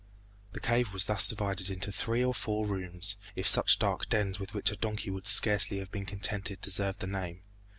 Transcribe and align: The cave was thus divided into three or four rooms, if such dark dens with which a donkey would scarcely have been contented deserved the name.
The 0.53 0.59
cave 0.59 0.93
was 0.93 1.05
thus 1.05 1.27
divided 1.27 1.69
into 1.69 1.91
three 1.91 2.25
or 2.25 2.33
four 2.33 2.65
rooms, 2.65 3.17
if 3.35 3.47
such 3.47 3.77
dark 3.77 4.09
dens 4.09 4.39
with 4.39 4.55
which 4.55 4.71
a 4.71 4.75
donkey 4.75 5.11
would 5.11 5.27
scarcely 5.27 5.77
have 5.77 5.91
been 5.91 6.07
contented 6.07 6.59
deserved 6.59 7.01
the 7.01 7.05
name. 7.05 7.43